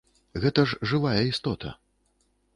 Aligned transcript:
Гэта 0.45 0.63
ж 0.71 0.79
жывая 0.93 1.21
істота. 1.33 1.77